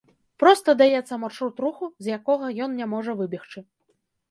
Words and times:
Проста 0.43 0.73
даецца 0.81 1.19
маршрут 1.25 1.61
руху, 1.65 1.91
з 2.07 2.17
якога 2.17 2.51
ён 2.69 2.75
не 2.83 2.91
можа 2.97 3.17
выбегчы. 3.23 3.67